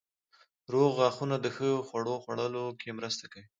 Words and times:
روغ 0.73 0.89
غاښونه 0.97 1.35
د 1.39 1.45
ښه 1.55 1.69
خوړو 1.87 2.15
خوړلو 2.23 2.65
کې 2.79 2.89
مرسته 2.99 3.25
کوي. 3.31 3.47